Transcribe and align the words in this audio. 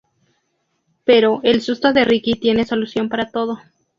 Pero, 1.05 1.41
el 1.43 1.59
astuto 1.59 1.93
de 1.93 2.03
Ricky 2.05 2.33
tiene 2.33 2.65
solución 2.65 3.07
para 3.07 3.29
todo... 3.29 3.59